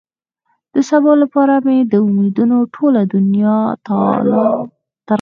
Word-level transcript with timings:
د 0.73 0.75
سبا 0.89 1.11
لپاره 1.23 1.55
مې 1.65 1.77
د 1.91 1.93
امېدونو 2.07 2.57
ټوله 2.75 3.01
دنيا 3.13 3.57
تالا 3.85 4.13
ترغه 4.45 4.65
شي. 4.69 4.71